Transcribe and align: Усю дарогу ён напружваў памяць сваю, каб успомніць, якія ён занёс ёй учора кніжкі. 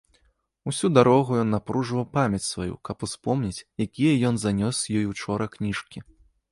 Усю 0.71 0.89
дарогу 0.97 1.35
ён 1.41 1.51
напружваў 1.55 2.07
памяць 2.19 2.47
сваю, 2.53 2.73
каб 2.91 3.07
успомніць, 3.09 3.65
якія 3.89 4.19
ён 4.33 4.43
занёс 4.47 4.77
ёй 5.01 5.05
учора 5.13 5.45
кніжкі. 5.57 5.99